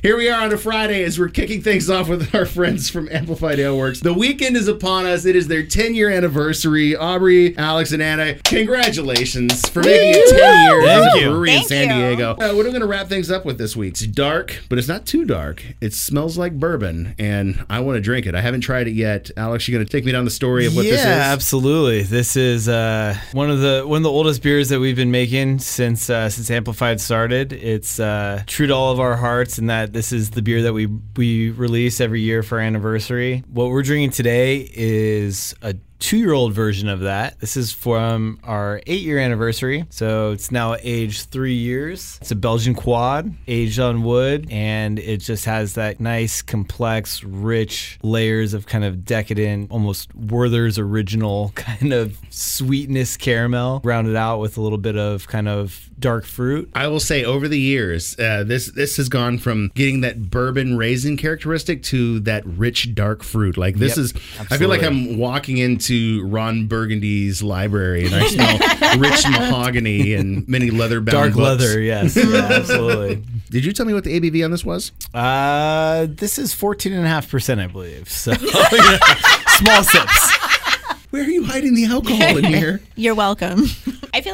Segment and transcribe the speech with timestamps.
[0.00, 3.08] Here we are on a Friday as we're kicking things off with our friends from
[3.10, 4.00] Amplified Aleworks.
[4.00, 5.24] The weekend is upon us.
[5.24, 6.94] It is their 10 year anniversary.
[6.94, 11.30] Aubrey, Alex, and Anna, congratulations for making it 10 years Thank as a you.
[11.30, 12.06] brewery in Thank San you.
[12.10, 12.30] Diego.
[12.34, 13.94] Uh, what are we going to wrap things up with this week?
[13.94, 15.64] It's dark, but it's not too dark.
[15.80, 18.36] It smells like bourbon, and I want to drink it.
[18.36, 19.32] I haven't tried it yet.
[19.36, 21.06] Alex, you going to take me down the story of what yeah, this is?
[21.06, 22.02] Yeah, absolutely.
[22.04, 25.58] This is uh, one of the one of the oldest beers that we've been making
[25.58, 27.52] since uh, since Amplified started.
[27.52, 30.72] It's uh, true to all of our hearts and that this is the beer that
[30.72, 30.86] we
[31.16, 33.44] we release every year for anniversary.
[33.48, 37.38] What we're drinking today is a two-year-old version of that.
[37.40, 42.18] This is from our eight-year anniversary, so it's now aged three years.
[42.20, 47.98] It's a Belgian quad, aged on wood, and it just has that nice, complex, rich
[48.02, 54.56] layers of kind of decadent, almost Werther's original kind of sweetness caramel, rounded out with
[54.56, 56.70] a little bit of kind of dark fruit.
[56.74, 60.76] I will say over the years, uh, this this has gone from getting that bourbon
[60.76, 63.56] raisin characteristic to that rich dark fruit.
[63.56, 64.14] Like this Yep, is,
[64.50, 64.78] I feel like.
[64.78, 68.58] I'm walking into Ron Burgundy's library and I smell
[68.98, 71.62] rich mahogany and many leather bound Dark books.
[71.62, 73.22] leather, yes, yeah, absolutely.
[73.50, 74.92] Did you tell me what the ABV on this was?
[75.14, 78.08] Uh, this is 14.5%, I believe.
[78.10, 78.38] So, you
[79.48, 80.36] small sips.
[81.10, 82.80] Where are you hiding the alcohol in here?
[82.96, 83.64] You're welcome.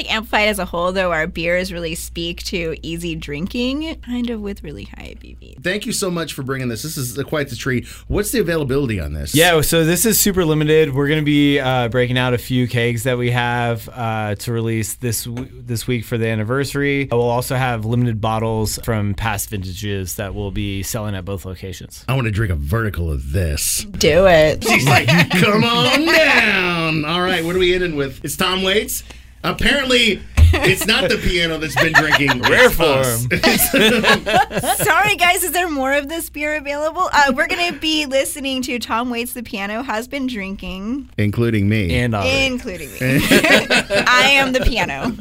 [0.00, 4.30] I like Amplified as a whole, though, our beers really speak to easy drinking, kind
[4.30, 5.62] of with really high ABV.
[5.62, 6.82] Thank you so much for bringing this.
[6.82, 7.86] This is quite the treat.
[8.08, 9.34] What's the availability on this?
[9.34, 10.94] Yeah, so this is super limited.
[10.94, 14.52] We're going to be uh, breaking out a few kegs that we have uh, to
[14.52, 17.06] release this w- this week for the anniversary.
[17.10, 22.06] We'll also have limited bottles from past vintages that we'll be selling at both locations.
[22.08, 23.84] I want to drink a vertical of this.
[23.84, 24.64] Do it.
[24.64, 27.04] She's like, come on down.
[27.04, 28.24] All right, what are we ending with?
[28.24, 29.04] It's Tom Waits.
[29.42, 30.20] Apparently,
[30.52, 32.42] it's not the piano that's been drinking.
[32.50, 33.04] Rare form.
[34.84, 35.42] Sorry, guys.
[35.42, 37.08] Is there more of this beer available?
[37.12, 41.68] Uh, we're going to be listening to Tom Waits, the piano, has been drinking, Including
[41.68, 41.94] me.
[41.96, 42.46] And Aubrey.
[42.46, 42.98] including me.
[43.00, 45.12] I am the piano.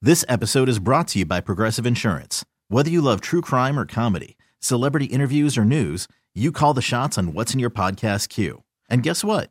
[0.00, 2.44] This episode is brought to you by Progressive Insurance.
[2.68, 7.18] Whether you love true crime or comedy, celebrity interviews or news, you call the shots
[7.18, 8.62] on what's in your podcast queue.
[8.88, 9.50] And guess what?